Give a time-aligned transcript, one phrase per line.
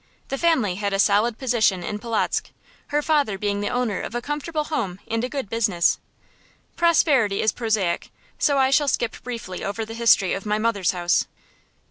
[0.29, 2.49] The family had a solid position in Polotzk,
[2.87, 5.99] her father being the owner of a comfortable home and a good business.
[6.75, 8.09] Prosperity is prosaic,
[8.39, 11.27] so I shall skip briefly over the history of my mother's house.